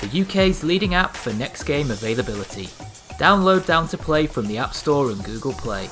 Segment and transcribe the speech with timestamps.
[0.00, 2.66] the UK's leading app for next game availability.
[3.18, 5.88] Download Down to Play from the App Store and Google Play.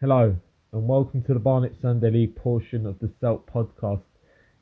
[0.00, 0.36] Hello,
[0.72, 4.02] and welcome to the Barnet Sunday League portion of the Celt podcast.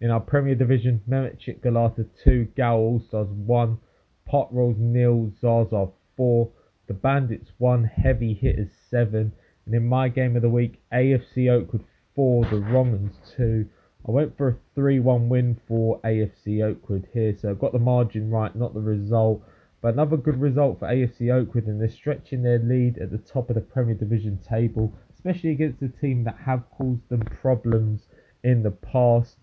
[0.00, 3.78] In our Premier Division, Mehmetchik Galata 2, Gal All Stars 1,
[4.26, 6.50] Pot Rolls nil, Zaza 4,
[6.86, 9.32] The Bandits 1, Heavy Hitters 7,
[9.66, 11.84] and in my game of the week, AFC Oakwood
[12.14, 13.66] 4, The Wrong'uns 2.
[14.08, 17.78] I went for a 3 1 win for AFC Oakwood here, so I've got the
[17.78, 19.42] margin right, not the result.
[19.82, 23.50] But another good result for AFC Oakwood, and they're stretching their lead at the top
[23.50, 28.06] of the Premier Division table, especially against a team that have caused them problems
[28.42, 29.36] in the past.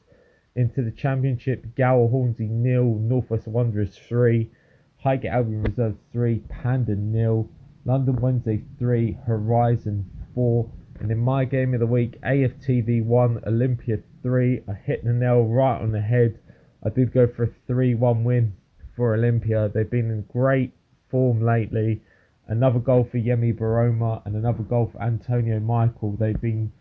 [0.56, 4.50] Into the Championship, Gower Hornsey nil, Northwest Wanderers 3,
[4.98, 7.48] Highgate Albion Reserves 3, Panda nil,
[7.86, 10.68] London Wednesday 3, Horizon 4.
[11.02, 14.62] And in my game of the week, AFTV 1, Olympia 3.
[14.68, 16.40] I hit the nail right on the head.
[16.84, 18.54] I did go for a 3 1 win
[18.96, 19.70] for Olympia.
[19.72, 20.74] They've been in great
[21.12, 22.02] form lately.
[22.48, 26.16] Another goal for Yemi Baroma and another goal for Antonio Michael.
[26.20, 26.72] They've been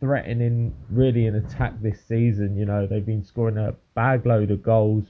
[0.00, 2.56] threatening really an attack this season.
[2.56, 5.04] You know, they've been scoring a bag load of goals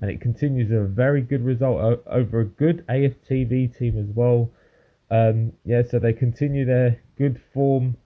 [0.00, 4.48] and it continues a very good result over a good AFTV team as well.
[5.10, 7.96] Um, yeah, so they continue their good form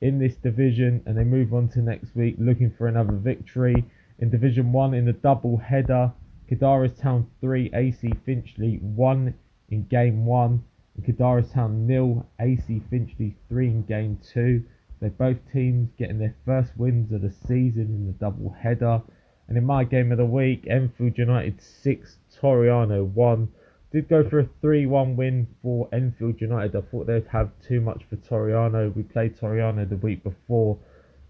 [0.00, 3.84] in this division and they move on to next week looking for another victory.
[4.18, 6.12] In Division 1 in the double header,
[6.50, 9.34] Cadaris Town 3, AC Finchley 1
[9.70, 10.64] in Game 1,
[10.96, 14.64] and Town nil, AC Finchley 3 in Game 2.
[15.00, 19.02] They're both teams getting their first wins of the season in the double header.
[19.46, 23.48] And in my game of the week, Enfield United 6, Torriano 1.
[23.90, 26.76] Did go for a 3 1 win for Enfield United.
[26.76, 28.94] I thought they'd have too much for Torriano.
[28.94, 30.78] We played Torriano the week before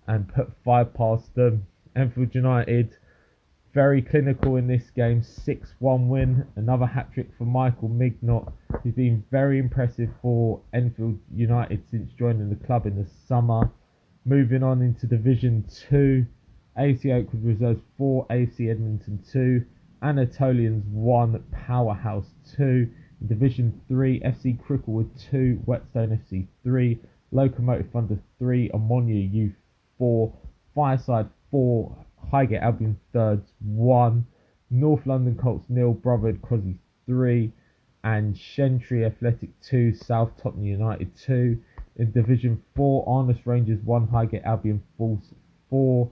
[0.07, 1.67] and put 5 past them.
[1.95, 2.97] Enfield United
[3.75, 6.47] very clinical in this game, 6 1 win.
[6.57, 8.53] Another hat trick for Michael Mignot,
[8.83, 13.71] who's been very impressive for Enfield United since joining the club in the summer.
[14.25, 16.27] Moving on into Division 2,
[16.77, 19.65] AC Oakwood Reserves 4, AC Edmonton 2,
[20.03, 22.89] Anatolians 1, Powerhouse 2.
[23.27, 27.01] Division 3, FC Cricklewood 2, Whetstone FC 3,
[27.33, 29.53] Locomotive Thunder 3, Ammonia U
[29.99, 30.33] 4,
[30.73, 31.97] Fireside 4,
[32.31, 34.25] Highgate Albion thirds 1,
[34.71, 37.53] North London Colts nil, Brotherhood Crosby 3,
[38.05, 41.59] and Shentry Athletic 2, South Tottenham United 2.
[41.97, 45.35] In Division 4, Arness Rangers 1, Highgate Albion Falls
[45.71, 46.09] 4,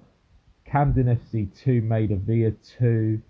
[0.64, 3.22] Camden FC 2, Maida Villa 2,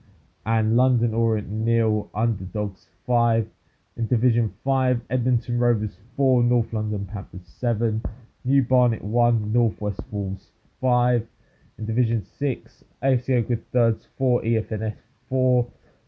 [0.47, 3.49] and London Orient nil, Underdogs 5.
[3.97, 8.01] In Division 5, Edmonton Rovers 4, North London Panthers 7,
[8.45, 10.47] New Barnet 1, Northwest Wolves
[10.81, 11.27] 5.
[11.79, 14.95] In Division 6, AFC Oakwood thirds 4, EFNS
[15.29, 15.67] 4,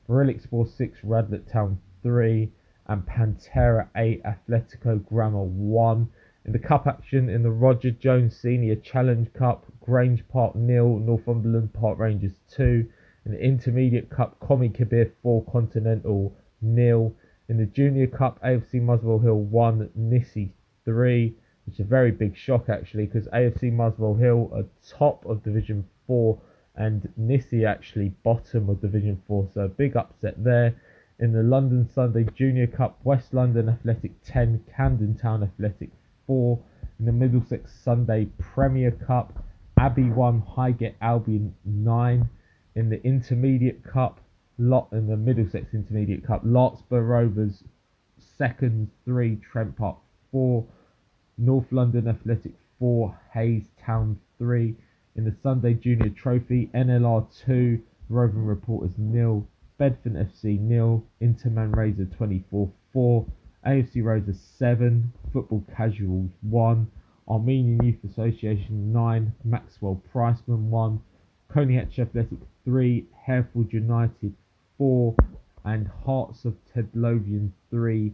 [0.09, 2.48] Barillic Sports 6, Radlett Town 3,
[2.87, 6.09] and Pantera 8, Atletico Grammar 1.
[6.44, 11.72] In the cup action in the Roger Jones Senior Challenge Cup, Grange Park nil, Northumberland
[11.75, 12.87] Park Rangers 2.
[13.28, 17.15] In the Intermediate Cup, Comi Kabir 4, Continental nil.
[17.50, 20.53] In the Junior Cup, AFC Muswell Hill 1, Nissi
[20.87, 21.34] 3
[21.66, 24.65] which is a very big shock actually because AFC Muswell Hill are
[24.97, 26.41] top of Division 4
[26.77, 30.75] and Nissi actually bottom of Division 4, so a big upset there.
[31.19, 35.91] In the London Sunday Junior Cup, West London Athletic 10, Camden Town Athletic
[36.27, 36.59] 4.
[36.99, 39.45] In the Middlesex Sunday Premier Cup,
[39.78, 42.27] Abbey 1, Highgate Albion 9.
[42.78, 44.21] In the Intermediate Cup,
[44.57, 47.65] Lot in the Middlesex Intermediate Cup, Larkspur Rovers
[48.19, 49.97] second 3, Trent Park
[50.30, 50.65] 4.
[51.39, 54.77] North London Athletic 4, Hayes Town 3.
[55.16, 59.45] In the Sunday Junior Trophy, NLR 2, Roving Reporters nil,
[59.77, 63.27] Bedford FC nil, Interman Razor 24 4,
[63.66, 66.86] AFC Rosa 7, Football Casuals 1,
[67.28, 71.01] Armenian Youth Association 9, Maxwell Priceman 1,
[71.53, 74.34] Coneyhatch Athletic 3, Hereford United
[74.77, 75.15] 4,
[75.65, 78.12] and Hearts of Tedlovian 3,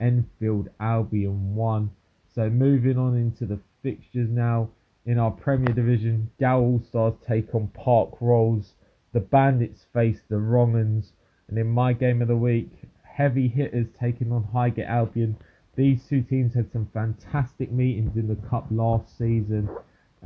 [0.00, 1.90] Enfield Albion 1.
[2.34, 4.68] So moving on into the fixtures now.
[5.06, 8.74] in our Premier Division, Gal All Stars take on Park Rolls.
[9.12, 11.12] The Bandits face the Wrong'uns.
[11.48, 12.70] And in my game of the week,
[13.02, 15.36] Heavy Hitters taking on Highgate Albion.
[15.76, 19.68] These two teams had some fantastic meetings in the Cup last season,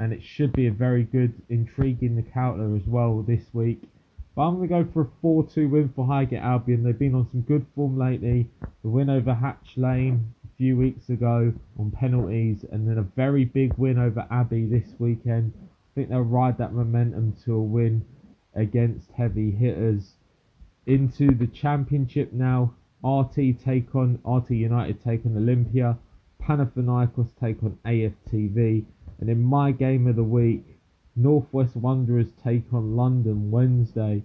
[0.00, 3.82] and it should be a very good, intriguing encounter as well this week.
[4.34, 6.82] But I'm going to go for a 4 2 win for Highgate Albion.
[6.82, 8.48] They've been on some good form lately.
[8.82, 13.44] The win over Hatch Lane a few weeks ago on penalties, and then a very
[13.44, 15.52] big win over Abbey this weekend.
[15.62, 18.02] I think they'll ride that momentum to a win
[18.54, 20.14] against heavy hitters.
[20.86, 22.72] Into the championship now.
[23.02, 25.98] RT take on RT United take on Olympia.
[26.42, 28.84] Panathinaikos take on AFTV.
[29.20, 30.64] And in my game of the week,
[31.14, 34.22] Northwest Wanderers take on London Wednesday.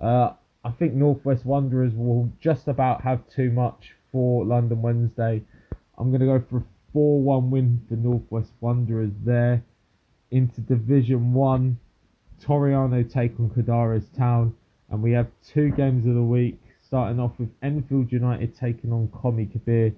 [0.00, 0.30] Uh,
[0.64, 5.42] I think Northwest Wanderers will just about have too much for London Wednesday.
[5.98, 9.64] I'm going to go for a 4 1 win for Northwest Wanderers there.
[10.30, 11.78] Into Division 1,
[12.42, 14.54] Torriano take on Cadares Town.
[14.90, 19.08] And we have two games of the week, starting off with Enfield United taking on
[19.08, 19.92] Comi Kabir.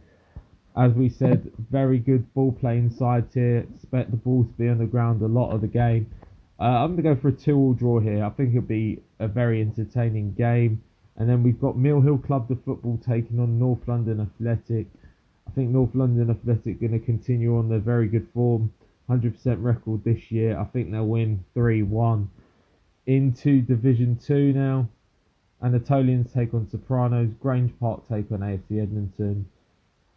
[0.78, 3.66] As we said, very good ball playing sides here.
[3.74, 6.08] Expect the ball to be on the ground a lot of the game.
[6.60, 8.24] Uh, I'm going to go for a two-all draw here.
[8.24, 10.80] I think it'll be a very entertaining game.
[11.16, 14.86] And then we've got Mill Hill Club the football taking on North London Athletic.
[15.48, 18.72] I think North London Athletic going to continue on their very good form,
[19.10, 20.56] 100% record this year.
[20.56, 22.28] I think they'll win 3-1.
[23.06, 24.88] Into Division 2 now.
[25.60, 27.30] Anatolians take on Sopranos.
[27.40, 29.46] Grange Park take on AFC Edmonton.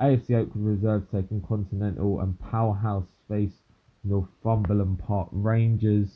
[0.01, 2.21] AFC Oakwood Reserve take on Continental.
[2.21, 3.53] And Powerhouse face
[4.03, 6.07] Northumberland Park Rangers.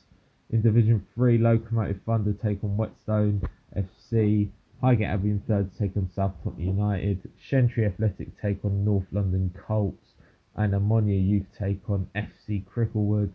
[0.50, 3.48] In Division 3, Locomotive Thunder take on Whetstone
[3.78, 4.50] FC.
[4.82, 7.30] Highgate Albion third take on South Tottenham United.
[7.40, 10.14] Shentry Athletic take on North London Colts.
[10.56, 13.32] And Ammonia Youth take on FC Cricklewood.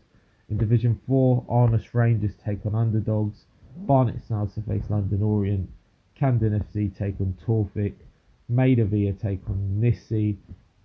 [0.49, 3.45] In Division 4, Arness Rangers take on Underdogs.
[3.77, 5.71] Barnet Snails to face London Orient.
[6.17, 7.95] Camden FC take on Torfic.
[8.51, 10.37] Maida Villa take on Nissi.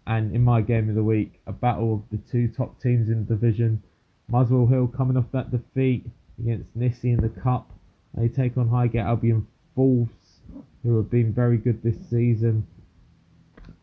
[0.08, 3.26] And in my game of the week, a battle of the two top teams in
[3.26, 3.82] the division.
[4.30, 6.06] Muswell Hill coming off that defeat
[6.40, 7.72] against Nissi in the Cup.
[8.14, 10.40] They take on Highgate Albion Wolves,
[10.84, 12.66] who have been very good this season.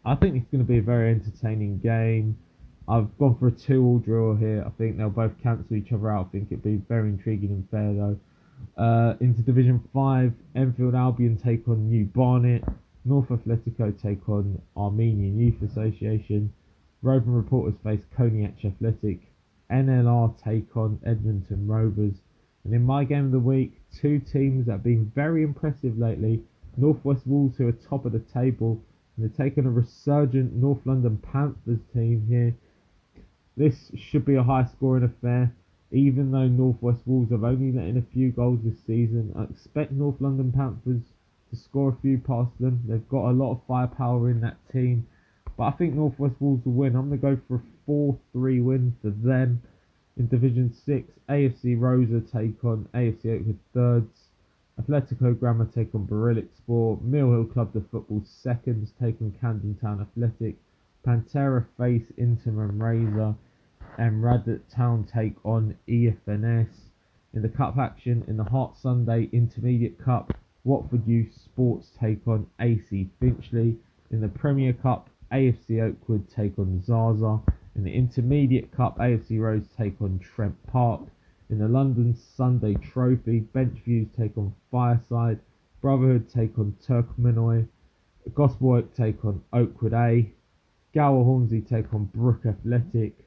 [0.04, 2.38] I think it's going to be a very entertaining game.
[2.88, 4.64] I've gone for a two-all draw here.
[4.66, 6.26] I think they'll both cancel each other out.
[6.28, 8.18] I think it'd be very intriguing and fair though.
[8.76, 12.64] Uh, into Division 5, Enfield Albion take on New Barnet.
[13.04, 16.52] North Athletico take on Armenian Youth Association.
[17.02, 19.22] Roving Reporters face Coneyhatch Athletic.
[19.70, 22.14] NLR take on Edmonton Rovers.
[22.64, 26.44] And in my game of the week, two teams that have been very impressive lately.
[26.76, 28.80] Northwest Wolves, who are top of the table,
[29.16, 32.54] and they're taking a resurgent North London Panthers team here.
[33.56, 35.52] This should be a high scoring affair,
[35.90, 39.32] even though Northwest Wolves have only let in a few goals this season.
[39.36, 41.02] I expect North London Panthers
[41.52, 42.82] to score a few past them.
[42.88, 45.06] They've got a lot of firepower in that team.
[45.56, 46.96] But I think Northwest Wolves will win.
[46.96, 49.60] I'm going to go for a 4 3 win for them.
[50.16, 54.28] In Division 6, AFC Rosa take on AFC Oakwood thirds.
[54.80, 57.02] Atletico Grammar take on Barillic Sport.
[57.02, 60.56] Mill Hill Club the football seconds take on Camden Town Athletic.
[61.06, 63.34] Pantera face Inter and Razor.
[63.98, 66.68] And Radlett Town take on EFNS.
[67.34, 70.32] In the cup action in the Herts Sunday Intermediate Cup,
[70.64, 73.76] Watford Youth Sports take on AC Finchley.
[74.12, 77.40] In the Premier Cup, AFC Oakwood take on Zaza.
[77.74, 81.00] In the Intermediate Cup, AFC Rose take on Trent Park.
[81.50, 85.40] In the London Sunday Trophy, Benchviews take on Fireside.
[85.80, 87.66] Brotherhood take on Turkmenoy.
[88.32, 90.30] Gospel Oak take on Oakwood A.
[90.94, 93.26] Gower Hornsey take on Brook Athletic.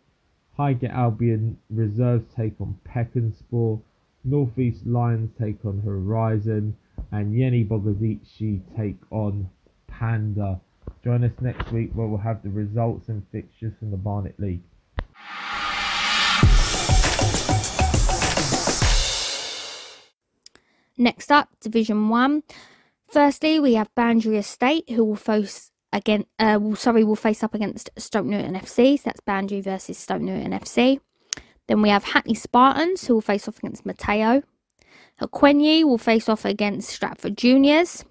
[0.55, 3.81] Highgate Albion Reserves take on Peckenspore.
[4.23, 6.77] Northeast Lions take on Horizon.
[7.11, 9.49] And Yeni Bogazici take on
[9.87, 10.59] Panda.
[11.03, 14.61] Join us next week where we'll have the results and fixtures from the Barnet League.
[20.97, 22.43] Next up, Division One.
[23.07, 26.25] Firstly, we have Boundary Estate, who will face again.
[26.39, 28.97] Uh, will, sorry, will face up against Stoke Newington FC.
[28.97, 30.99] So that's Boundary versus Stoke Newington FC.
[31.67, 34.43] Then we have Hackney Spartans, who will face off against Mateo.
[35.21, 38.03] Aquenyi will face off against Stratford Juniors.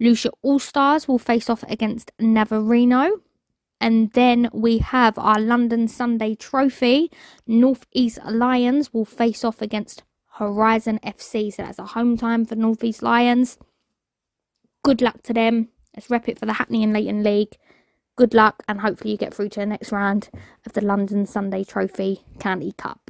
[0.00, 3.20] Lucia All Stars will face off against Navarino.
[3.80, 7.10] And then we have our London Sunday Trophy.
[7.46, 10.02] North East Lions will face off against
[10.34, 11.52] Horizon FC.
[11.52, 13.58] So that's a home time for North East Lions.
[14.82, 15.68] Good luck to them.
[15.94, 17.56] Let's rep it for the Hackney and Leyton League.
[18.16, 20.28] Good luck, and hopefully you get through to the next round
[20.66, 23.09] of the London Sunday Trophy County Cup.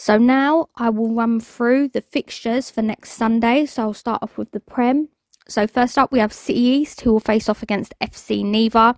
[0.00, 3.66] So now I will run through the fixtures for next Sunday.
[3.66, 5.08] So I'll start off with the Prem.
[5.48, 8.94] So first up we have City East who will face off against FC Neva.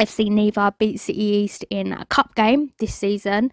[0.00, 3.52] FC Neva beat City East in a cup game this season.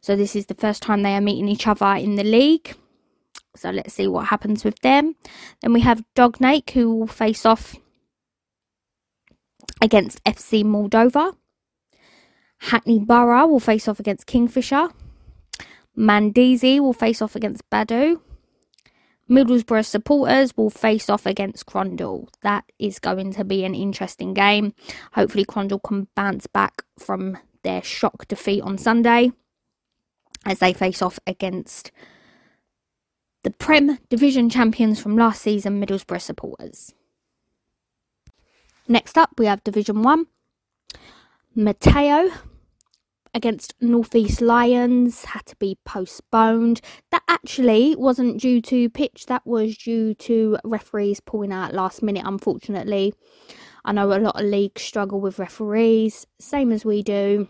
[0.00, 2.76] So this is the first time they are meeting each other in the league.
[3.56, 5.16] So let's see what happens with them.
[5.62, 7.74] Then we have Dognake who will face off
[9.82, 11.34] against FC Moldova.
[12.58, 14.90] Hackney Borough will face off against Kingfisher.
[15.98, 18.20] Mandizi will face off against Badu.
[19.28, 22.28] Middlesbrough supporters will face off against Crondall.
[22.42, 24.74] That is going to be an interesting game.
[25.12, 29.32] Hopefully, Crondall can bounce back from their shock defeat on Sunday
[30.46, 31.90] as they face off against
[33.42, 36.94] the Prem Division champions from last season, Middlesbrough supporters.
[38.86, 40.26] Next up, we have Division 1.
[41.54, 42.30] Matteo
[43.38, 46.80] against Northeast Lions had to be postponed.
[47.12, 52.24] That actually wasn't due to pitch, that was due to referees pulling out last minute,
[52.26, 53.14] unfortunately.
[53.84, 57.48] I know a lot of leagues struggle with referees, same as we do.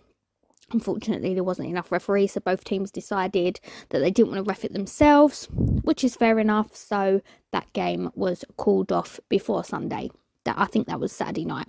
[0.71, 4.67] Unfortunately, there wasn't enough referees, so both teams decided that they didn't want to ref
[4.67, 5.49] it themselves,
[5.85, 6.77] which is fair enough.
[6.77, 10.11] So that game was called off before Sunday.
[10.45, 11.69] That I think that was Saturday night.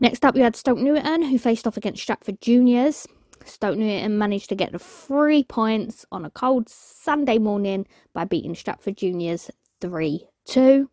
[0.00, 3.06] Next up, we had Stoke Newton, who faced off against Stratford Juniors.
[3.44, 8.54] Stoke Newton managed to get the three points on a cold Sunday morning by beating
[8.54, 9.50] Stratford Juniors
[9.80, 10.88] 3 2.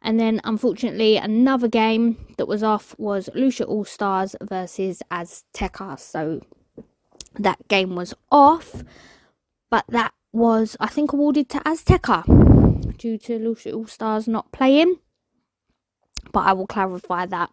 [0.00, 5.98] And then, unfortunately, another game that was off was Lucia All Stars versus Azteca.
[6.00, 6.40] So
[7.38, 8.82] that game was off,
[9.70, 14.96] but that was, I think, awarded to Azteca due to Lucia All Stars not playing.
[16.32, 17.50] But I will clarify that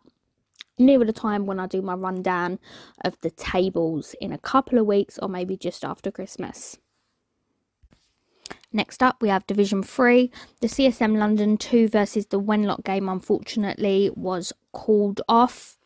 [0.80, 2.60] nearer the time when I do my rundown
[3.04, 6.78] of the tables in a couple of weeks or maybe just after Christmas.
[8.72, 10.32] Next up, we have Division 3.
[10.62, 15.78] The CSM London 2 versus the Wenlock game, unfortunately, was called off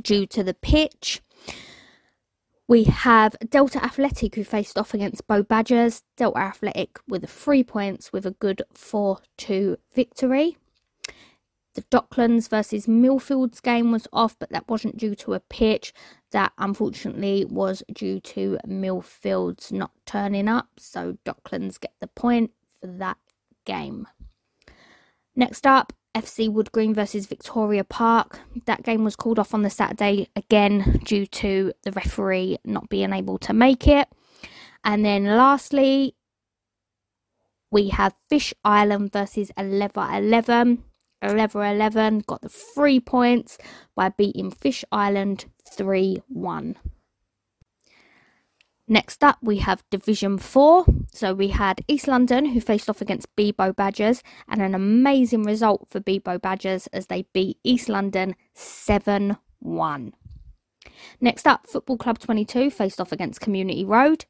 [0.00, 1.20] due to the pitch.
[2.68, 6.02] We have Delta Athletic who faced off against Bow Badgers.
[6.16, 10.56] Delta Athletic with three points with a good 4 2 victory.
[11.76, 15.92] The Docklands versus Millfields game was off, but that wasn't due to a pitch.
[16.30, 20.68] That unfortunately was due to Millfields not turning up.
[20.78, 23.18] So Docklands get the point for that
[23.66, 24.08] game.
[25.34, 28.40] Next up, FC Wood Green versus Victoria Park.
[28.64, 33.12] That game was called off on the Saturday again due to the referee not being
[33.12, 34.08] able to make it.
[34.82, 36.14] And then lastly,
[37.70, 40.82] we have Fish Island versus 11 11.
[41.22, 43.58] 11 11 got the three points
[43.94, 46.76] by beating Fish Island 3 1.
[48.88, 50.84] Next up, we have Division 4.
[51.12, 55.88] So we had East London, who faced off against Bebo Badgers, and an amazing result
[55.88, 60.12] for Bebo Badgers as they beat East London 7 1.
[61.20, 64.24] Next up, Football Club 22 faced off against Community Road.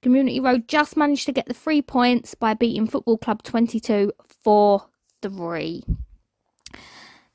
[0.00, 4.86] Community Road just managed to get the three points by beating Football Club 22 4
[5.20, 5.84] 3.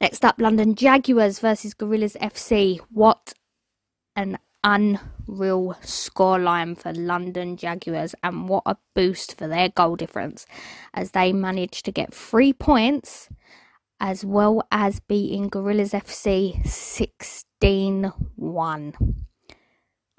[0.03, 2.81] Next up, London Jaguars versus Gorillas FC.
[2.91, 3.33] What
[4.17, 10.45] an unreal scoreline for London Jaguars, and what a boost for their goal difference
[10.93, 13.29] as they managed to get three points
[14.01, 18.93] as well as beating Gorillas FC 16 1.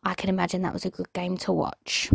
[0.02, 2.10] I can imagine that was a good game to watch.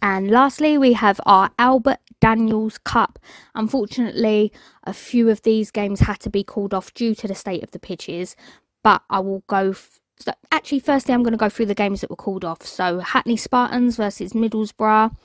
[0.00, 3.18] And lastly, we have our Albert Daniels Cup.
[3.54, 4.52] Unfortunately,
[4.84, 7.72] a few of these games had to be called off due to the state of
[7.72, 8.36] the pitches,
[8.82, 9.70] but I will go.
[9.70, 12.62] F- so actually, firstly, I'm going to go through the games that were called off.
[12.62, 15.16] So, Hackney Spartans versus Middlesbrough,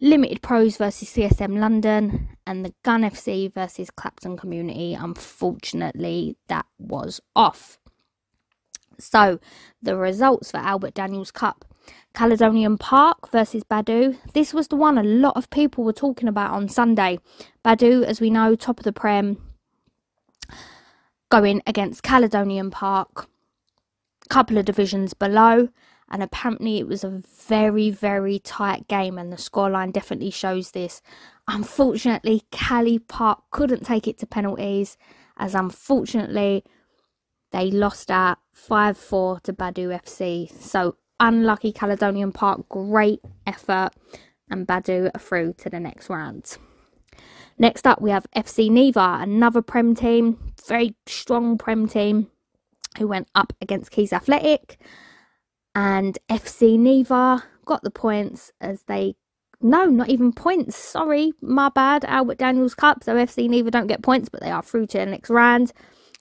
[0.00, 4.94] Limited Pros versus CSM London, and the Gun FC versus Clapton Community.
[4.94, 7.78] Unfortunately, that was off.
[8.98, 9.40] So,
[9.82, 11.64] the results for Albert Daniels Cup
[12.14, 14.18] Caledonian Park versus Badu.
[14.34, 17.18] This was the one a lot of people were talking about on Sunday.
[17.64, 19.38] Badu, as we know, top of the Prem,
[21.30, 23.28] going against Caledonian Park,
[24.28, 25.68] couple of divisions below.
[26.12, 31.00] And apparently, it was a very, very tight game, and the scoreline definitely shows this.
[31.46, 34.96] Unfortunately, Cali Park couldn't take it to penalties,
[35.36, 36.64] as unfortunately,
[37.52, 40.50] they lost at 5 4 to Badu FC.
[40.60, 43.90] So, unlucky Caledonian Park, great effort,
[44.50, 46.56] and Badu through to the next round.
[47.58, 52.28] Next up, we have FC Neva, another Prem team, very strong Prem team,
[52.98, 54.78] who went up against Keys Athletic.
[55.74, 59.14] And FC Neva got the points as they
[59.62, 60.74] no, not even points.
[60.76, 62.04] Sorry, my bad.
[62.06, 63.04] Albert Daniels Cup.
[63.04, 65.72] So FC Neva don't get points, but they are through to the next round,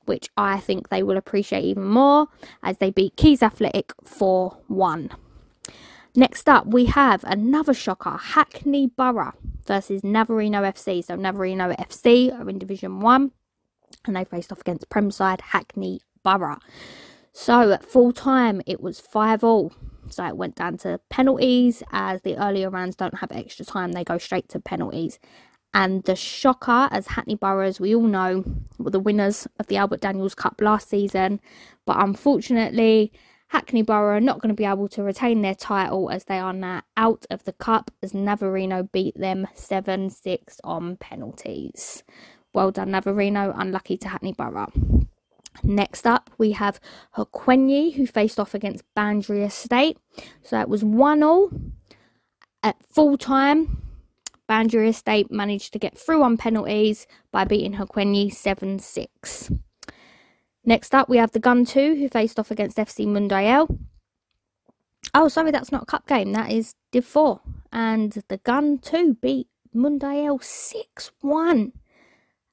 [0.10, 2.28] which I think they will appreciate even more
[2.64, 5.12] as they beat Keys Athletic 4 1.
[6.16, 9.36] Next up, we have another shocker Hackney Borough
[9.68, 11.06] versus Navarino FC.
[11.06, 13.32] So, Navarino FC are in Division 1
[14.06, 16.58] and they faced off against Premside Hackney Borough.
[17.32, 19.72] So, at full time, it was 5 all.
[20.10, 24.04] So, it went down to penalties as the earlier rounds don't have extra time, they
[24.04, 25.20] go straight to penalties.
[25.74, 28.44] And the shocker, as Hackney Borough, as we all know,
[28.80, 31.40] were the winners of the Albert Daniels Cup last season.
[31.86, 33.12] But unfortunately,
[33.50, 36.54] Hackney Borough are not going to be able to retain their title as they are
[36.54, 42.04] now out of the cup as Navarino beat them 7 6 on penalties.
[42.54, 43.54] Well done, Navarino.
[43.56, 44.72] Unlucky to Hackney Borough.
[45.64, 46.80] Next up, we have
[47.18, 49.98] Hokwenyi, who faced off against Boundary Estate.
[50.44, 51.52] So that was 1 0
[52.64, 53.82] at full time.
[54.50, 59.52] Boundary Estate managed to get through on penalties by beating Hokwenyi 7 6.
[60.66, 63.68] Next up, we have the Gun 2, who faced off against FC Mundial.
[65.14, 66.34] Oh, sorry, that's not a cup game.
[66.34, 67.40] That is Div 4.
[67.72, 71.72] And the Gun 2 beat Mundial 6 1.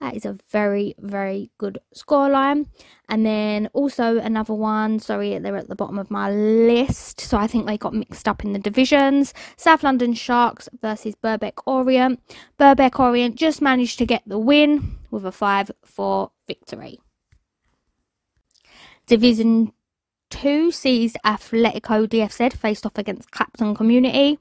[0.00, 2.66] That is a very, very good scoreline.
[3.08, 7.20] And then also another one, sorry, they're at the bottom of my list.
[7.20, 9.32] So I think they got mixed up in the divisions.
[9.56, 12.20] South London Sharks versus Birkbeck Orient.
[12.58, 17.00] Birkbeck Orient just managed to get the win with a 5 4 victory.
[19.06, 19.72] Division
[20.30, 24.38] 2 sees Atletico DFZ faced off against Clapton Community.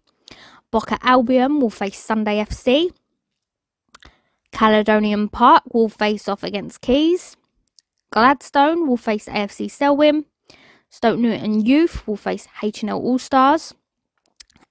[0.72, 2.92] Boca Albion will face Sunday FC.
[4.56, 7.36] Caledonian Park will face off against Keys.
[8.10, 10.24] Gladstone will face AFC Selwyn.
[10.90, 13.74] Stoke Newington Youth will face H&L All Stars.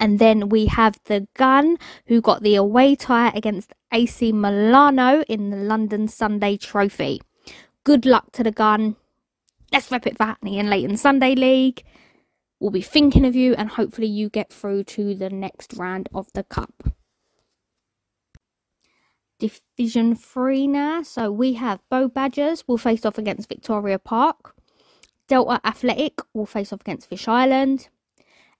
[0.00, 5.50] And then we have the Gun, who got the away tie against AC Milano in
[5.50, 7.20] the London Sunday Trophy.
[7.84, 8.96] Good luck to the Gun.
[9.70, 11.84] Let's rep it for Hackney and Leyton Sunday League.
[12.58, 16.32] We'll be thinking of you, and hopefully, you get through to the next round of
[16.32, 16.94] the Cup.
[19.38, 21.02] Division 3 now.
[21.02, 24.54] So we have Bow Badgers will face off against Victoria Park.
[25.28, 27.88] Delta Athletic will face off against Fish Island.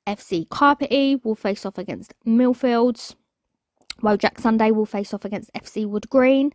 [0.06, 3.14] FC Carpety will face off against Millfields.
[4.02, 6.52] Wojak Sunday will face off against FC Wood Green.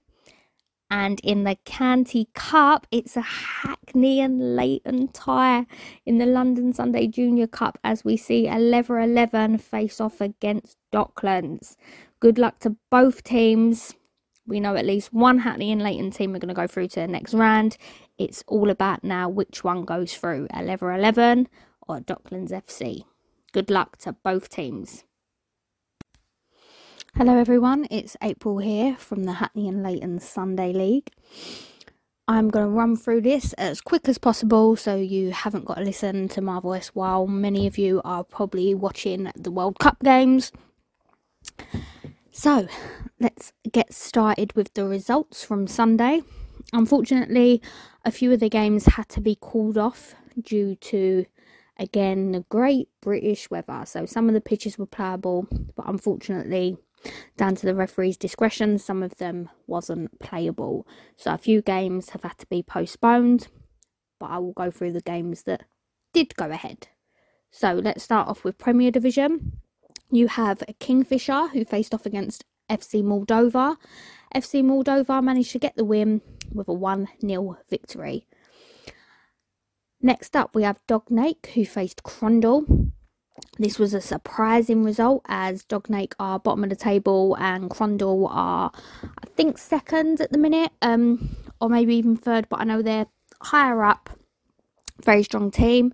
[0.92, 5.68] And in the Canty Cup, it's a Hackney and Leyton tie
[6.06, 10.78] in the London Sunday Junior Cup as we see a Lever 11 face off against
[10.92, 11.76] Docklands.
[12.20, 13.94] Good luck to both teams.
[14.50, 17.02] We know at least one Hackney and Leyton team are going to go through to
[17.02, 17.78] the next round.
[18.18, 21.48] It's all about now which one goes through, a Lever 11
[21.88, 23.06] or Docklands FC.
[23.54, 25.04] Good luck to both teams.
[27.16, 31.12] Hello everyone, it's April here from the Hackney and Leyton Sunday League.
[32.28, 35.84] I'm going to run through this as quick as possible so you haven't got to
[35.84, 40.52] listen to my voice while many of you are probably watching the World Cup games.
[42.42, 42.70] So,
[43.20, 46.22] let's get started with the results from Sunday.
[46.72, 47.62] Unfortunately,
[48.06, 51.26] a few of the games had to be called off due to
[51.78, 53.84] again the great British weather.
[53.86, 56.78] So some of the pitches were playable, but unfortunately
[57.36, 60.88] down to the referee's discretion, some of them wasn't playable.
[61.18, 63.50] So a few games have had to be postponed,
[64.18, 65.66] but I will go through the games that
[66.14, 66.88] did go ahead.
[67.52, 69.60] So let's start off with Premier Division.
[70.12, 73.78] You have Kingfisher who faced off against FC Moldova.
[74.34, 78.26] FC Moldova managed to get the win with a 1 0 victory.
[80.02, 82.92] Next up, we have Dognake who faced Crondall.
[83.58, 88.72] This was a surprising result as Dognake are bottom of the table and Crondall are,
[89.04, 93.08] I think, second at the minute, um, or maybe even third, but I know they're
[93.42, 94.10] higher up.
[95.04, 95.94] Very strong team.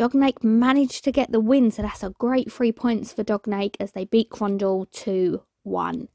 [0.00, 3.92] Dognake managed to get the win, so that's a great three points for Dognake as
[3.92, 6.08] they beat Crondall 2 1.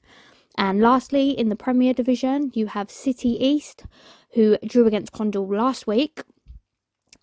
[0.57, 3.85] And lastly, in the Premier Division, you have City East,
[4.31, 6.23] who drew against Crondall last week.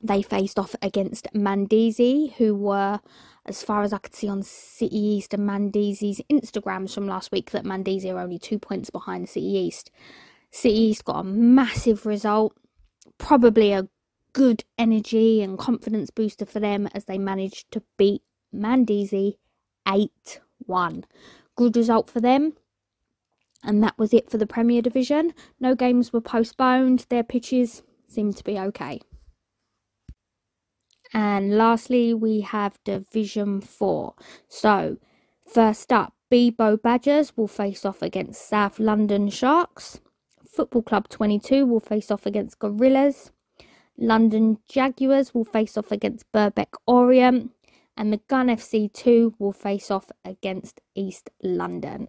[0.00, 3.00] They faced off against Mandizi, who were
[3.44, 7.50] as far as I could see on City East and Mandizi's Instagrams from last week,
[7.50, 9.90] that Mandizi are only two points behind City East.
[10.52, 12.56] City East got a massive result,
[13.18, 13.88] probably a
[14.32, 18.22] good energy and confidence booster for them as they managed to beat
[18.54, 19.36] Mandizi
[19.88, 21.04] 8 1.
[21.56, 22.54] Good result for them.
[23.64, 25.32] And that was it for the Premier Division.
[25.60, 29.00] No games were postponed, their pitches seemed to be okay.
[31.14, 34.14] And lastly, we have Division 4.
[34.48, 34.96] So,
[35.46, 40.00] first up, Bebo Badgers will face off against South London Sharks.
[40.50, 43.30] Football Club 22 will face off against Gorillas.
[43.98, 47.50] London Jaguars will face off against Birkbeck Orient.
[47.96, 52.08] And the Gun FC 2 will face off against East London.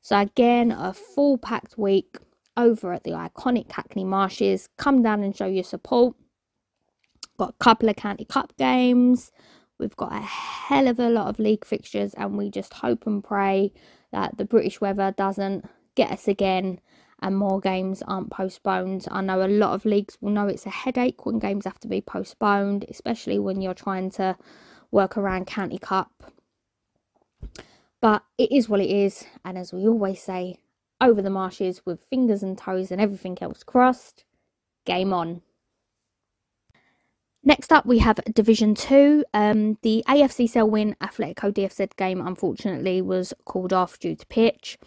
[0.00, 2.16] So, again, a full packed week
[2.56, 4.68] over at the iconic Hackney Marshes.
[4.78, 6.16] Come down and show your support.
[7.38, 9.30] Got a couple of county cup games.
[9.78, 13.22] We've got a hell of a lot of league fixtures, and we just hope and
[13.22, 13.72] pray
[14.12, 15.64] that the British weather doesn't
[15.94, 16.80] get us again
[17.20, 19.06] and more games aren't postponed.
[19.10, 21.88] I know a lot of leagues will know it's a headache when games have to
[21.88, 24.36] be postponed, especially when you're trying to
[24.90, 26.32] work around County Cup.
[28.00, 30.56] But it is what it is, and as we always say,
[31.00, 34.24] over the marshes with fingers and toes and everything else crossed,
[34.84, 35.42] game on.
[37.42, 39.24] Next up, we have Division 2.
[39.32, 44.78] Um, the AFC Selwyn Atletico DFZ game, unfortunately, was called off due to pitch.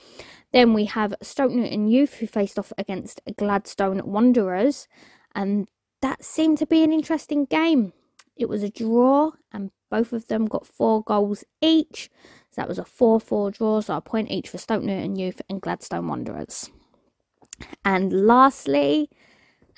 [0.51, 4.87] Then we have Stoke Newington Youth, who faced off against Gladstone Wanderers,
[5.33, 5.67] and
[6.01, 7.91] that seemed to be an interesting game.
[8.35, 12.11] It was a draw, and both of them got four goals each.
[12.51, 15.41] So that was a 4 4 draw, so a point each for Stoke Newington Youth
[15.49, 16.69] and Gladstone Wanderers.
[17.83, 19.09] And lastly,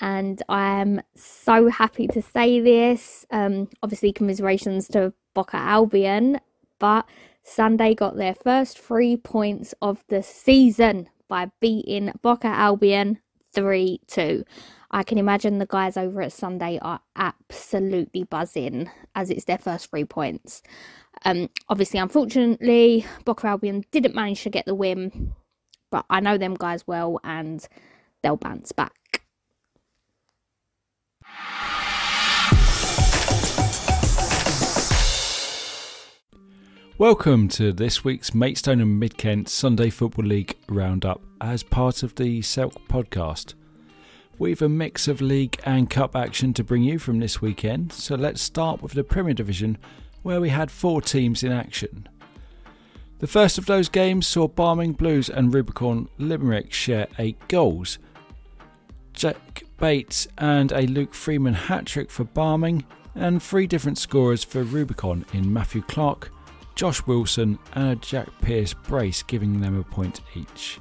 [0.01, 3.25] and I am so happy to say this.
[3.31, 6.39] Um, obviously, commiserations to Boca Albion,
[6.79, 7.05] but
[7.43, 13.19] Sunday got their first three points of the season by beating Boca Albion
[13.53, 14.43] 3 2.
[14.91, 19.89] I can imagine the guys over at Sunday are absolutely buzzing as it's their first
[19.89, 20.61] three points.
[21.23, 25.33] Um, obviously, unfortunately, Boca Albion didn't manage to get the win,
[25.91, 27.67] but I know them guys well and
[28.21, 28.93] they'll bounce back.
[36.97, 42.15] Welcome to this week's Maidstone and Mid Kent Sunday Football League roundup as part of
[42.15, 43.53] the Selk podcast.
[44.39, 48.15] We've a mix of league and cup action to bring you from this weekend, so
[48.15, 49.77] let's start with the Premier Division
[50.23, 52.07] where we had four teams in action.
[53.19, 57.99] The first of those games saw Barming Blues and Rubicon Limerick share eight goals.
[59.11, 62.83] Jack Bates and a Luke Freeman hat trick for Barming,
[63.13, 66.31] and three different scorers for Rubicon in Matthew Clark,
[66.75, 70.79] Josh Wilson, and a Jack Pierce brace, giving them a point each.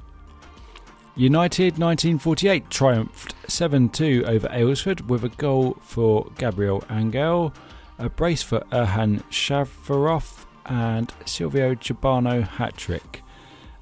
[1.15, 7.53] United 1948 triumphed 7 2 over Aylesford with a goal for Gabriel Angel,
[7.97, 13.21] a brace for Erhan Shavarov, and Silvio Chibano hat trick.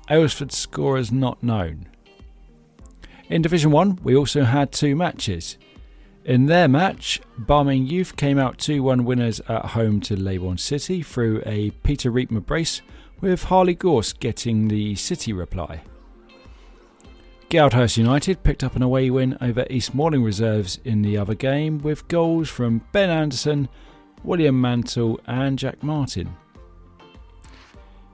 [0.09, 1.87] Aylesford scorers not known.
[3.33, 5.57] In Division 1, we also had two matches.
[6.23, 11.01] In their match, Barming Youth came out 2 1 winners at home to Leybourne City
[11.01, 12.83] through a Peter Reitmer brace,
[13.21, 15.81] with Harley Gorse getting the City reply.
[17.49, 21.79] Goudhurst United picked up an away win over East Malling Reserves in the other game,
[21.79, 23.67] with goals from Ben Anderson,
[24.23, 26.37] William Mantle, and Jack Martin.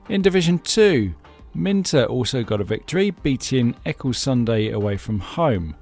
[0.08, 1.14] In Division 2,
[1.54, 5.74] Minter also got a victory, beating Eccles Sunday away from home.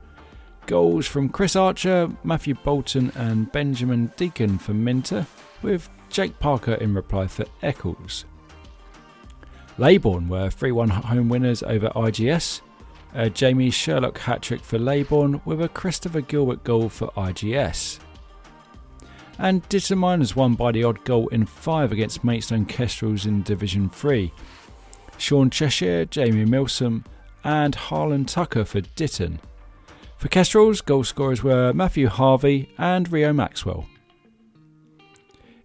[0.66, 5.26] Goals from Chris Archer, Matthew Bolton, and Benjamin Deacon for Minter,
[5.62, 8.24] with Jake Parker in reply for Eccles.
[9.78, 12.62] Leybourne were 3 1 home winners over IGS.
[13.14, 18.00] A uh, Jamie Sherlock hat trick for Leybourne with a Christopher Gilbert goal for IGS.
[19.38, 23.88] And Ditton Miners won by the odd goal in 5 against Maidstone Kestrels in Division
[23.88, 24.33] 3.
[25.18, 27.04] Sean Cheshire, Jamie Milsom,
[27.44, 29.40] and Harlan Tucker for Ditton.
[30.16, 33.87] For Kestrels, goal scorers were Matthew Harvey and Rio Maxwell.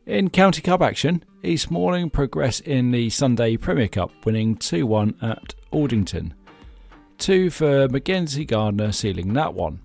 [0.06, 5.16] In County Cup action, East Malling progress in the Sunday Premier Cup, winning 2 1
[5.22, 6.34] at Aldington.
[7.18, 9.80] Two for Mackenzie Gardner, sealing that one.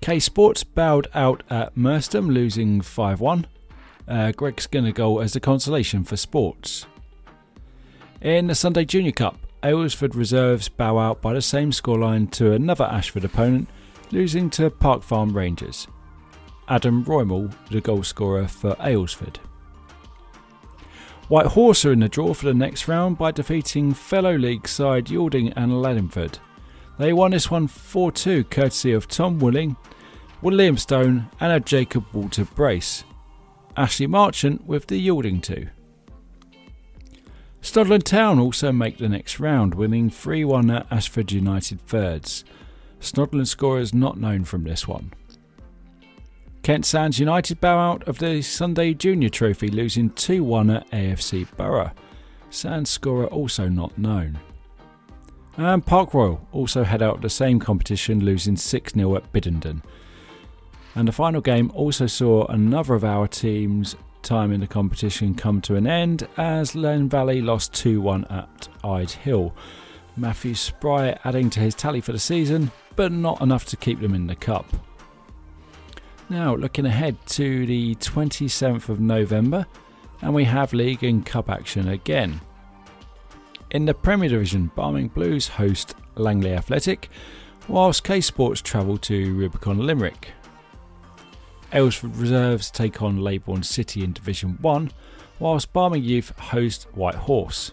[0.00, 3.46] K Sports bowed out at Merstham, losing 5 1.
[4.08, 6.86] Uh, Greg Skinner goal as the consolation for Sports.
[8.22, 12.84] In the Sunday Junior Cup, Aylesford reserves bow out by the same scoreline to another
[12.84, 13.66] Ashford opponent,
[14.10, 15.86] losing to Park Farm Rangers.
[16.68, 19.38] Adam Roymall, the goalscorer for Aylesford.
[21.28, 25.06] White Horse are in the draw for the next round by defeating fellow league side
[25.06, 26.38] Yalding and Laddingford.
[26.98, 29.76] They won this one 4 2 courtesy of Tom Willing,
[30.42, 33.02] William Stone, and a Jacob Walter brace.
[33.78, 35.68] Ashley Marchant with the Yalding 2.
[37.62, 42.44] Snodland Town also make the next round, winning 3 1 at Ashford United Thirds.
[43.00, 45.12] Snodland scorers not known from this one.
[46.62, 51.46] Kent Sands United bow out of the Sunday Junior Trophy, losing 2 1 at AFC
[51.56, 51.92] Borough.
[52.48, 54.38] Sands scorer also not known.
[55.56, 59.82] And Park Royal also head out of the same competition, losing 6 0 at Biddenden.
[60.94, 65.60] And the final game also saw another of our teams' time in the competition come
[65.62, 69.54] to an end as Len Valley lost 2 1 at Ide Hill.
[70.16, 74.14] Matthew Spry adding to his tally for the season, but not enough to keep them
[74.14, 74.66] in the cup.
[76.28, 79.66] Now, looking ahead to the 27th of November,
[80.22, 82.40] and we have league and cup action again.
[83.70, 87.08] In the Premier Division, Barming Blues host Langley Athletic,
[87.68, 90.32] whilst K Sports travel to Rubicon Limerick.
[91.72, 94.90] Aylesford Reserves take on Leybourne City in Division 1,
[95.38, 97.72] whilst Barming Youth host White Horse.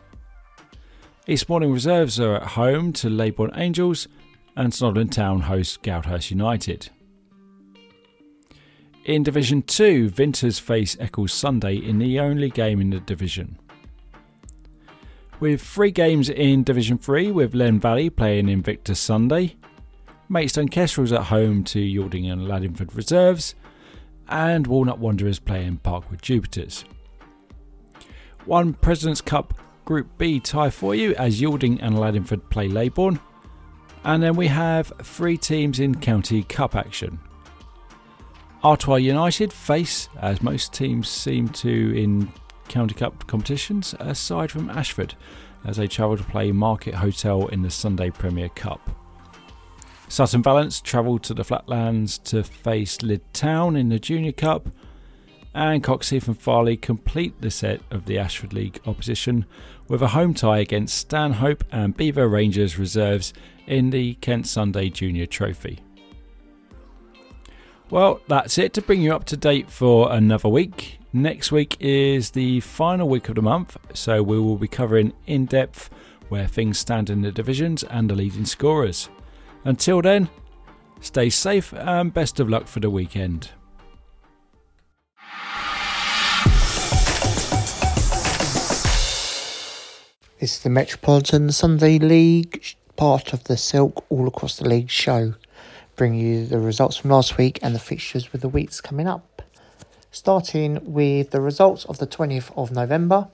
[1.28, 4.08] East Malling Reserves are at home to Leybourne Angels,
[4.56, 6.90] and Snodland Town host Goudhurst United.
[9.06, 13.58] In Division 2, Vinters face Eccles Sunday in the only game in the division.
[15.40, 19.56] With three games in Division 3, with Len Valley playing Invictus Sunday,
[20.30, 23.56] Maidstone Kestrels at home to Yalding and Laddingford Reserves,
[24.30, 26.86] and Walnut Wanderers play playing Parkwood Jupiters.
[28.46, 29.54] One President's Cup
[29.86, 33.20] Group B tie for you as Yalding and Laddingford play Leybourne.
[34.04, 37.20] And then we have three teams in County Cup action.
[38.63, 42.32] Artois United face, as most teams seem to in
[42.68, 45.16] County Cup competitions, aside from Ashford,
[45.66, 49.07] as they travel to play Market Hotel in the Sunday Premier Cup.
[50.10, 54.70] Sutton Valence travel to the Flatlands to face Lydd Town in the Junior Cup,
[55.54, 59.46] and Coxheath and Farleigh complete the set of the Ashford League opposition
[59.88, 63.34] with a home tie against Stanhope and Beaver Rangers reserves
[63.65, 65.80] in the Kent Sunday Junior Trophy.
[67.89, 71.00] Well, that's it to bring you up to date for another week.
[71.12, 75.46] Next week is the final week of the month, so we will be covering in
[75.46, 75.89] depth
[76.30, 79.10] where things stand in the divisions and the leading scorers.
[79.68, 80.30] Until then,
[81.02, 83.50] stay safe and best of luck for the weekend.
[90.40, 92.64] This is the Metropolitan Sunday League,
[92.96, 95.34] part of the Silk All Across the League show
[95.98, 99.42] bring you the results from last week and the fixtures with the weeks coming up.
[100.12, 103.28] Starting with the results of the 20th of November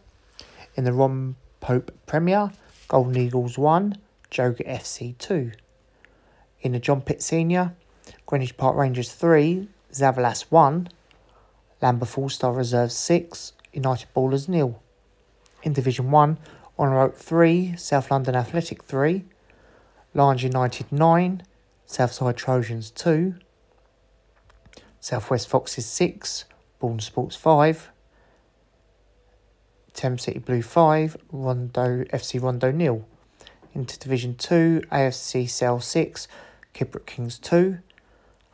[0.73, 2.51] in the Ron Pope Premier,
[2.87, 3.97] Golden Eagles 1,
[4.31, 5.51] Joga FC 2.
[6.63, 7.75] In the John Pitt Senior,
[8.25, 10.87] Greenwich Park Rangers 3, Zavalas 1,
[11.81, 14.81] Lambeth All Star Reserve 6, United Ballers nil.
[15.63, 16.37] In Division 1,
[16.79, 19.25] Honour Oak 3, South London Athletic 3,
[20.13, 21.43] Lions United 9,
[21.85, 23.35] Southside Trojans 2,
[25.01, 26.45] Southwest Foxes 6,
[26.79, 27.91] Bourne Sports 5,
[29.93, 33.05] Thames City Blue 5, Rondo FC Rondo nil.
[33.73, 36.27] Into Division 2, AFC Cell 6,
[36.73, 37.77] Kidbrooke Kings 2,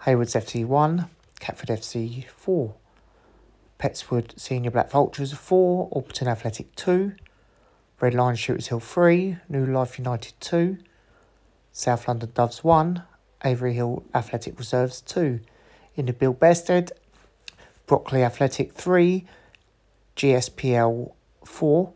[0.05, 2.73] Haywards FC 1, Catford FC 4,
[3.79, 7.13] Pettswood Senior Black Vultures 4, Alperton Athletic 2,
[8.01, 10.77] Red Lion Shooters Hill 3, New Life United 2,
[11.71, 13.03] South London Doves 1,
[13.45, 15.39] Avery Hill Athletic Reserves 2.
[15.95, 16.91] In the Bill Bested,
[17.85, 19.25] Brockley Athletic 3,
[20.15, 21.13] GSPL
[21.45, 21.93] 4,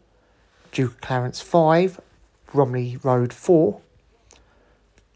[0.71, 1.99] Duke Clarence 5,
[2.47, 3.81] Bromley Road 4,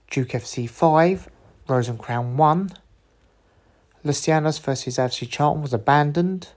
[0.10, 1.30] Duke FC 5,
[1.67, 2.72] Rose and Crown 1.
[4.06, 6.50] Lucianos versus FC Charlton was abandoned.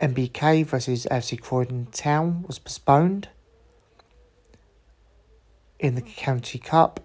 [0.00, 3.28] MBK versus FC Croydon Town was postponed.
[5.78, 7.00] In the County Cup,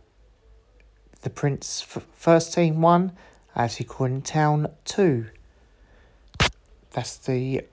[1.21, 3.11] the Prince f- first team won,
[3.55, 5.25] AFC Croydon Town 2.
[6.91, 7.65] That's the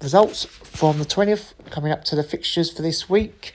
[0.00, 3.54] results from the 20th, coming up to the fixtures for this week.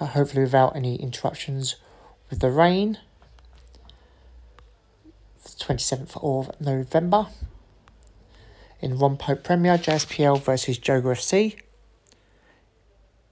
[0.00, 1.76] Uh, hopefully, without any interruptions
[2.30, 2.98] with the rain.
[5.44, 7.28] 27th of November.
[8.80, 11.56] In Ron Pope Premier, JSPL versus Joga FC.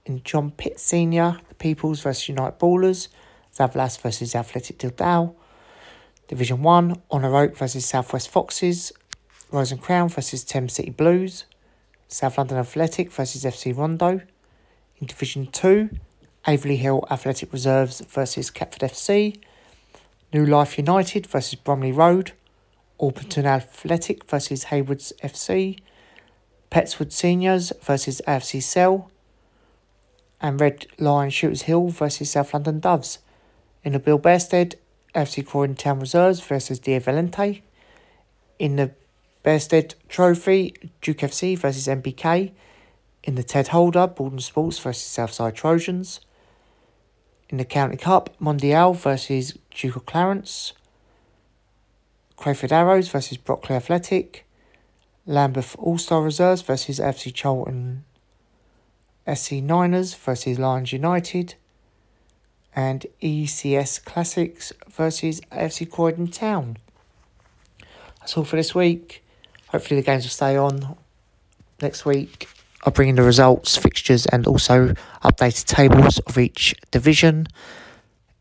[0.05, 3.09] In John Pitt Senior, the Peoples versus United Ballers.
[3.55, 5.35] Zavlas versus Athletic Dildal.
[6.27, 8.91] Division 1, Honour Oak versus Southwest Foxes.
[9.51, 11.45] Rose and Crown versus Thames City Blues.
[12.07, 14.21] South London Athletic versus FC Rondo.
[14.97, 15.89] In Division 2,
[16.45, 19.39] Avery Hill Athletic Reserves versus Catford FC.
[20.33, 22.33] New Life United versus Bromley Road.
[22.99, 25.79] Alperton Athletic versus Haywards FC.
[26.69, 29.09] Pettswood Seniors versus AFC Cell.
[30.41, 33.19] And Red Lion Shooters Hill versus South London Doves.
[33.85, 34.75] In the Bill Bearstead,
[35.15, 37.61] FC Croydon Town Reserves versus Dia Valente.
[38.59, 38.91] In the
[39.45, 42.51] Bearsted Trophy, Duke FC versus MBK.
[43.23, 46.19] In the Ted Holder, Borden Sports versus Southside Trojans.
[47.53, 50.73] In the County Cup, Mondial versus Duke of Clarence.
[52.35, 54.47] Crayford Arrows versus Brockley Athletic.
[55.27, 58.05] Lambeth All Star Reserves versus FC Charlton.
[59.31, 61.53] SC Niners versus Lions United.
[62.75, 66.77] And ECS Classics versus FC Croydon Town.
[68.19, 69.23] That's all for this week.
[69.67, 70.97] Hopefully, the games will stay on
[71.79, 72.47] next week.
[72.85, 74.93] I'll bring in the results, fixtures, and also
[75.23, 77.47] updated tables of each division.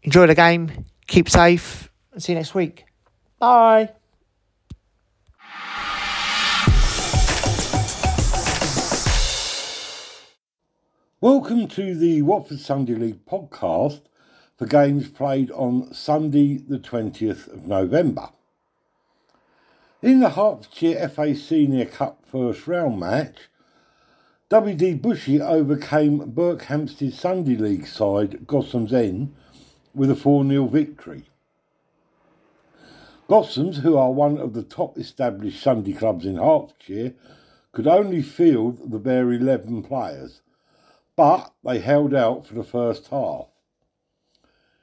[0.02, 2.84] Enjoy the game, keep safe, and see you next week.
[3.38, 3.90] Bye.
[11.20, 14.02] Welcome to the Watford Sunday League podcast
[14.58, 18.30] for games played on Sunday, the 20th of November.
[20.02, 23.36] In the Hertfordshire FA Senior Cup first round match,
[24.52, 29.34] WD Bushey overcame Berkhamsted Sunday League side Gossoms End
[29.94, 31.24] with a 4 0 victory.
[33.28, 37.14] Gossoms, who are one of the top established Sunday clubs in Hertfordshire,
[37.72, 40.42] could only field the bare 11 players
[41.16, 43.46] but they held out for the first half.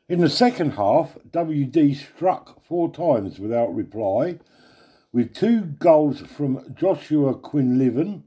[0.07, 4.39] In the second half, WD struck four times without reply,
[5.13, 8.23] with two goals from Joshua Quinlivan,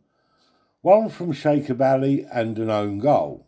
[0.82, 3.46] one from Shaker Valley and an own goal.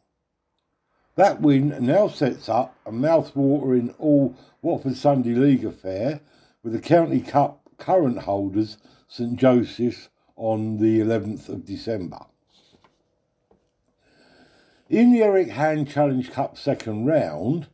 [1.16, 6.20] That win now sets up a mouth-watering all Watford Sunday League affair
[6.62, 12.20] with the County Cup current holders St Joseph's on the 11th of December.
[14.88, 17.66] In the Eric Hand Challenge Cup second round,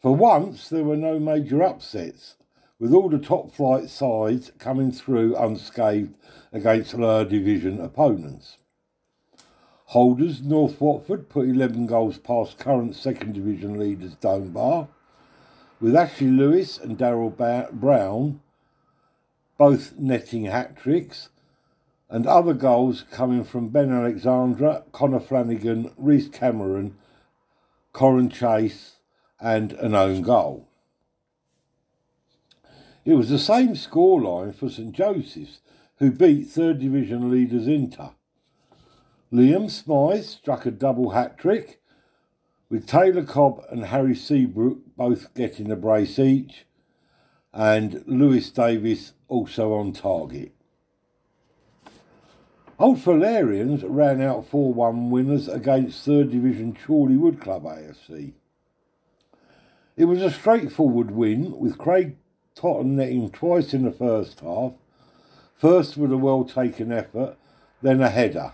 [0.00, 2.36] for once there were no major upsets,
[2.78, 6.14] with all the top flight sides coming through unscathed
[6.52, 8.58] against lower division opponents.
[9.92, 14.88] Holders North Watford put 11 goals past current second division leaders Bar,
[15.82, 17.36] with Ashley Lewis and Daryl
[17.70, 18.40] Brown
[19.58, 21.28] both netting hat tricks
[22.08, 26.96] and other goals coming from Ben Alexandra, Connor Flanagan, Reese Cameron,
[27.92, 28.96] Corin Chase,
[29.38, 30.66] and an own goal.
[33.04, 35.60] It was the same scoreline for St Joseph's,
[35.98, 38.12] who beat third division leaders Inter.
[39.32, 41.80] Liam Smythe struck a double hat trick,
[42.68, 46.66] with Taylor Cobb and Harry Seabrook both getting a brace each,
[47.54, 50.52] and Lewis Davis also on target.
[52.78, 58.34] Old Valerians ran out 4 1 winners against 3rd Division Chorleywood Club AFC.
[59.96, 62.16] It was a straightforward win, with Craig
[62.54, 64.72] Totten netting twice in the first half,
[65.56, 67.36] first with a well taken effort,
[67.80, 68.52] then a header.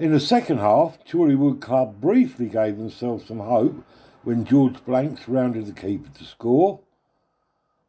[0.00, 3.84] In the second half, Chorleywood Club briefly gave themselves some hope
[4.22, 6.80] when George Blanks rounded the keeper to score.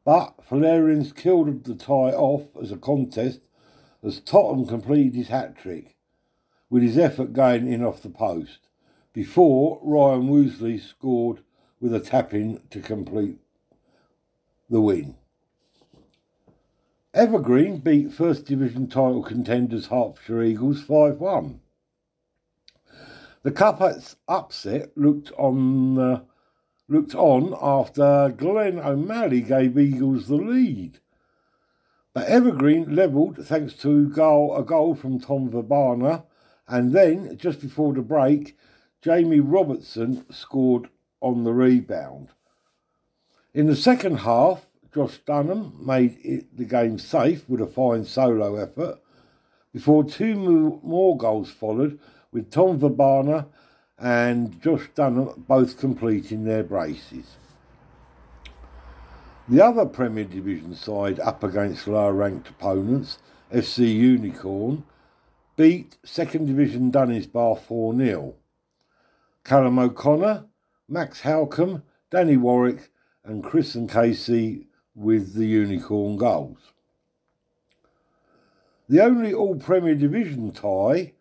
[0.03, 3.47] But Valerians killed the tie off as a contest
[4.03, 5.95] as Totten completed his hat trick,
[6.69, 8.67] with his effort going in off the post,
[9.13, 11.39] before Ryan Woosley scored
[11.79, 13.37] with a tap in to complete
[14.69, 15.15] the win.
[17.13, 21.61] Evergreen beat First Division title contenders Hertfordshire Eagles 5 1.
[23.43, 23.81] The cup
[24.27, 26.21] upset looked on uh,
[26.87, 30.99] looked on after Glenn O'Malley gave Eagles the lead.
[32.13, 36.25] But Evergreen levelled thanks to goal, a goal from Tom Verbana,
[36.67, 38.57] and then, just before the break,
[39.01, 40.89] Jamie Robertson scored
[41.21, 42.29] on the rebound.
[43.53, 48.57] In the second half, Josh Dunham made it, the game safe with a fine solo
[48.57, 48.99] effort.
[49.73, 50.35] Before two
[50.83, 51.97] more goals followed,
[52.31, 53.47] with Tom Verbana
[53.97, 57.37] and Josh Dunham both completing their braces.
[59.47, 63.17] The other Premier Division side up against lower ranked opponents,
[63.53, 64.83] FC Unicorn,
[65.57, 68.35] beat Second Division Bar 4 0.
[69.43, 70.45] Callum O'Connor,
[70.87, 72.91] Max Halcombe, Danny Warwick,
[73.23, 76.71] and Chris and Casey with the Unicorn goals.
[78.87, 81.13] The only all Premier Division tie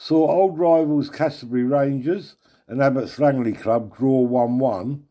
[0.00, 2.36] saw old rivals Cassiobury Rangers
[2.68, 5.04] and Abbots Langley Club draw 1 1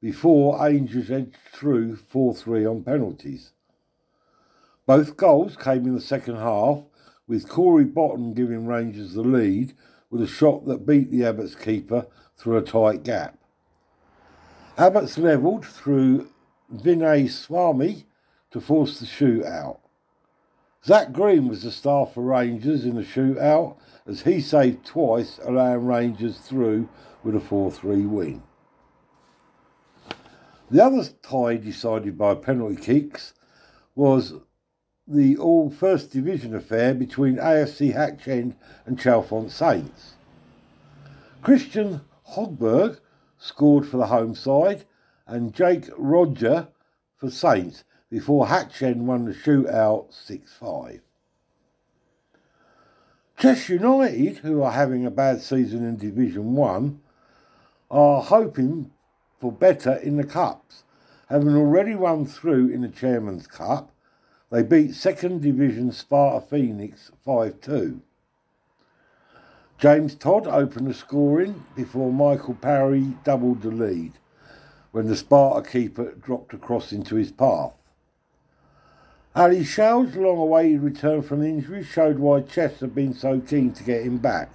[0.00, 3.52] before Angels edged through 4 3 on penalties.
[4.86, 6.78] Both goals came in the second half,
[7.28, 9.74] with Corey Bottom giving Rangers the lead
[10.08, 12.06] with a shot that beat the Abbots keeper
[12.38, 13.38] through a tight gap.
[14.78, 16.30] Abbots levelled through
[16.74, 18.06] Vinay Swami
[18.52, 19.79] to force the shootout.
[20.84, 23.76] Zach Green was the star for Rangers in the shootout
[24.06, 26.88] as he saved twice, allowing Rangers through
[27.22, 28.42] with a 4 3 win.
[30.70, 33.34] The other tie decided by penalty kicks
[33.94, 34.34] was
[35.06, 38.54] the all first division affair between AFC Hatch End
[38.86, 40.14] and Chalfont Saints.
[41.42, 43.00] Christian Hogberg
[43.36, 44.84] scored for the home side
[45.26, 46.68] and Jake Roger
[47.16, 51.00] for Saints before Hatch End won the shootout 6 5.
[53.38, 57.00] Chester United, who are having a bad season in Division 1,
[57.90, 58.90] are hoping
[59.40, 60.82] for better in the Cups.
[61.28, 63.92] Having already won through in the Chairman's Cup,
[64.50, 68.02] they beat second division Sparta Phoenix 5 2.
[69.78, 74.12] James Todd opened the scoring before Michael Parry doubled the lead
[74.90, 77.72] when the Sparta keeper dropped across into his path.
[79.34, 83.84] Ali Shell's long awaited return from injury showed why Chess had been so keen to
[83.84, 84.50] get him back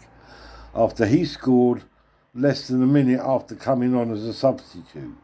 [0.75, 1.83] after he scored
[2.33, 5.15] less than a minute after coming on as a substitute.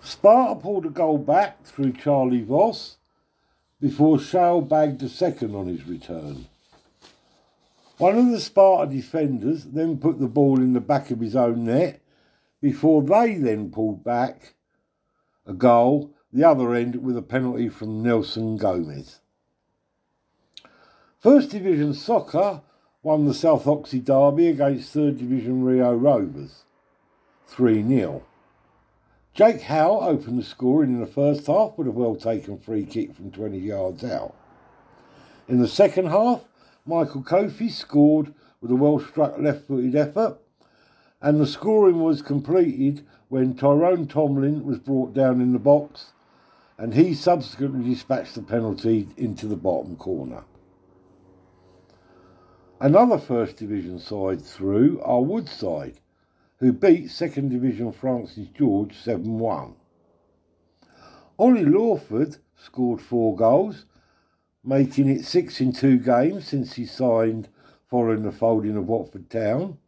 [0.00, 2.98] Sparta pulled a goal back through Charlie Voss
[3.80, 6.46] before Shale bagged a second on his return.
[7.98, 11.64] One of the Sparta defenders then put the ball in the back of his own
[11.64, 12.00] net
[12.60, 14.54] before they then pulled back
[15.44, 19.20] a goal, the other end with a penalty from Nelson Gomez.
[21.20, 22.62] First Division Soccer
[23.02, 26.64] won the South Oxhey Derby against Third Division Rio Rovers
[27.46, 28.22] 3 0.
[29.32, 33.14] Jake Howe opened the scoring in the first half with a well taken free kick
[33.14, 34.34] from 20 yards out.
[35.48, 36.42] In the second half,
[36.84, 40.38] Michael Kofi scored with a well struck left footed effort,
[41.22, 46.12] and the scoring was completed when Tyrone Tomlin was brought down in the box
[46.78, 50.44] and he subsequently dispatched the penalty into the bottom corner.
[52.80, 55.98] Another First Division side through are Woodside,
[56.60, 59.74] who beat Second Division Francis George 7 1.
[61.36, 63.84] Ollie Lawford scored four goals
[64.64, 67.48] making it six in two games since he signed
[67.88, 69.78] following the folding of Watford Town.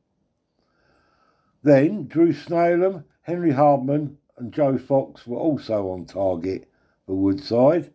[1.62, 6.69] Then Drew Snailham, Henry Hardman, and Joe Fox were also on target
[7.10, 7.90] for Woodside,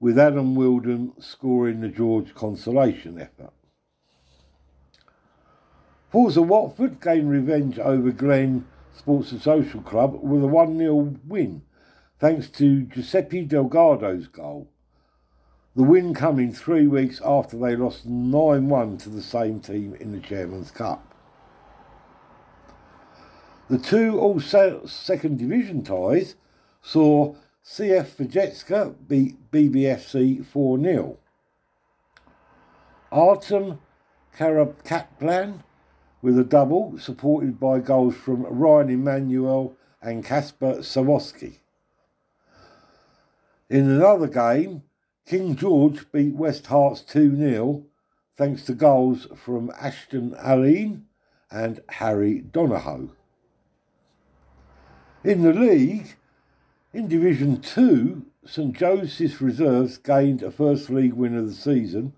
[0.00, 3.52] with Adam Wilden scoring the George consolation effort.
[6.10, 11.62] Forza Watford gained revenge over Glen Sports and Social Club with a 1 0 win,
[12.18, 14.68] thanks to Giuseppe Delgado's goal.
[15.76, 20.10] The win coming three weeks after they lost 9 1 to the same team in
[20.10, 21.14] the Chairman's Cup.
[23.70, 26.34] The two all second division ties
[26.82, 27.36] saw
[27.68, 31.18] CF Vajetska beat BBFC 4 0.
[33.12, 33.78] Artem
[34.34, 35.62] Karapkatlan
[36.22, 41.58] with a double supported by goals from Ryan Emanuel and Kasper Sawoski.
[43.68, 44.82] In another game,
[45.26, 47.84] King George beat West Herts 2 0
[48.34, 51.04] thanks to goals from Ashton Allen
[51.50, 53.10] and Harry Donohoe.
[55.22, 56.16] In the league,
[56.92, 62.14] in Division 2, St Joseph's Reserves gained a First League win of the season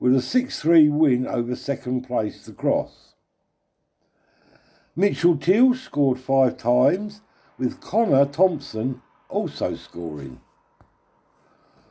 [0.00, 3.14] with a 6 3 win over second place The Cross.
[4.96, 7.20] Mitchell Teal scored five times,
[7.56, 10.40] with Connor Thompson also scoring.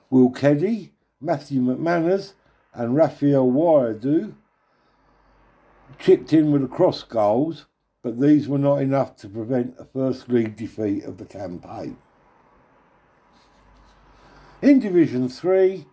[0.09, 0.89] Will Keddy,
[1.21, 2.33] Matthew McManus,
[2.73, 4.33] and Raphael Waiadu
[5.97, 7.65] chipped in with the cross goals,
[8.03, 11.97] but these were not enough to prevent a first league defeat of the campaign.
[14.61, 15.85] In Division 3,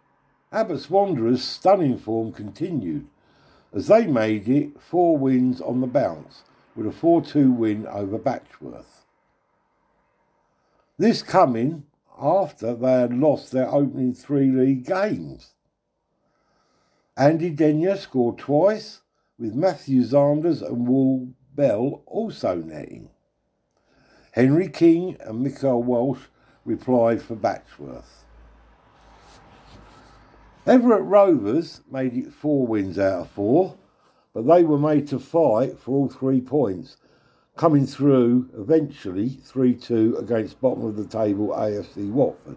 [0.51, 3.09] Abbots Wanderers' stunning form continued
[3.73, 6.43] as they made it four wins on the bounce
[6.75, 9.05] with a 4 2 win over Batchworth.
[10.99, 11.85] This coming
[12.21, 15.55] after they had lost their opening three league games.
[17.17, 19.03] Andy Denyer scored twice,
[19.39, 23.11] with Matthew Zanders and Will Bell also netting.
[24.33, 26.23] Henry King and Michael Walsh
[26.65, 28.26] replied for Batchworth.
[30.67, 33.77] Everett Rovers made it four wins out of four,
[34.35, 36.97] but they were made to fight for all three points
[37.57, 42.57] coming through eventually 3 2 against bottom of the table AFC Watford.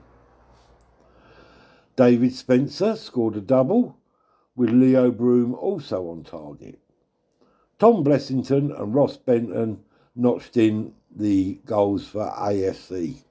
[1.96, 3.98] David Spencer scored a double,
[4.56, 6.80] with Leo Broom also on target.
[7.78, 9.82] Tom Blessington and Ross Benton
[10.16, 13.24] notched in the goals for AFC.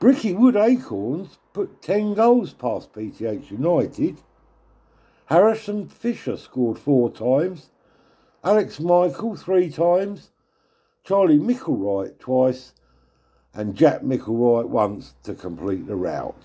[0.00, 4.16] Bricket Wood Acorns put 10 goals past PTH United.
[5.26, 7.68] Harrison Fisher scored four times.
[8.42, 10.30] Alex Michael three times.
[11.04, 12.72] Charlie Micklewright twice.
[13.52, 16.44] And Jack Micklewright once to complete the rout.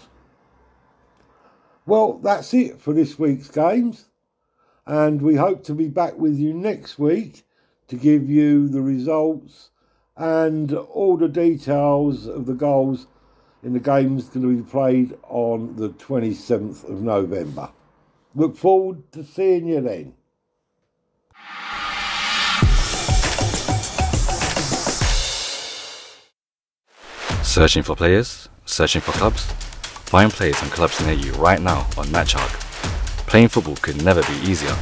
[1.86, 4.10] Well, that's it for this week's games.
[4.86, 7.46] And we hope to be back with you next week
[7.88, 9.70] to give you the results
[10.18, 13.08] and all the details of the goals
[13.66, 17.72] in the games going to be played on the 27th of November.
[18.36, 20.14] Look forward to seeing you then.
[27.42, 28.50] Searching for players?
[28.66, 29.46] Searching for clubs?
[30.12, 32.52] Find players and clubs near you right now on MatchArc.
[33.28, 34.76] Playing football could never be easier.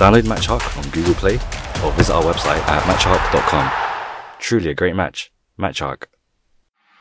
[0.00, 1.34] Download MatchArc on Google Play
[1.84, 3.70] or visit our website at matcharc.com.
[4.40, 5.30] Truly a great match.
[5.58, 6.06] MatchArc.